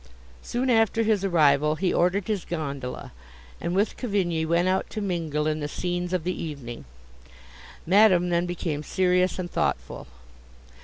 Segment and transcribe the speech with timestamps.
[0.41, 3.11] Soon after his arrival, he ordered his gondola,
[3.61, 6.85] and, with Cavigni, went out to mingle in the scenes of the evening.
[7.85, 10.07] Madame then became serious and thoughtful.